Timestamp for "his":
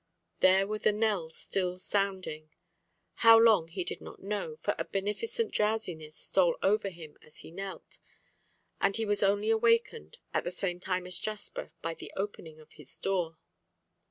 12.71-12.97